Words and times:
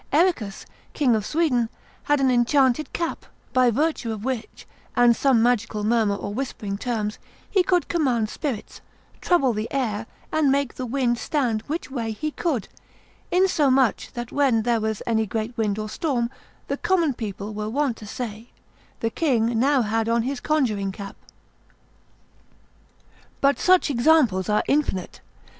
Erricus, 0.11 0.65
King 0.93 1.15
of 1.15 1.23
Sweden, 1.27 1.69
had 2.05 2.19
an 2.19 2.31
enchanted 2.31 2.91
cap, 2.91 3.23
by 3.53 3.69
virtue 3.69 4.11
of 4.11 4.25
which, 4.25 4.65
and 4.95 5.15
some 5.15 5.43
magical 5.43 5.83
murmur 5.83 6.15
or 6.15 6.33
whispering 6.33 6.75
terms, 6.75 7.19
he 7.51 7.61
could 7.61 7.87
command 7.87 8.27
spirits, 8.27 8.81
trouble 9.21 9.53
the 9.53 9.71
air, 9.71 10.07
and 10.31 10.51
make 10.51 10.73
the 10.73 10.87
wind 10.87 11.19
stand 11.19 11.61
which 11.67 11.91
way 11.91 12.11
he 12.13 12.33
would, 12.43 12.67
insomuch 13.29 14.11
that 14.13 14.31
when 14.31 14.63
there 14.63 14.81
was 14.81 15.03
any 15.05 15.27
great 15.27 15.55
wind 15.55 15.77
or 15.77 15.87
storm, 15.87 16.31
the 16.67 16.77
common 16.77 17.13
people 17.13 17.53
were 17.53 17.69
wont 17.69 17.95
to 17.97 18.07
say, 18.07 18.49
the 19.01 19.11
king 19.11 19.59
now 19.59 19.83
had 19.83 20.09
on 20.09 20.23
his 20.23 20.39
conjuring 20.39 20.91
cap. 20.91 21.15
But 23.39 23.59
such 23.59 23.91
examples 23.91 24.49
are 24.49 24.63
infinite. 24.67 25.21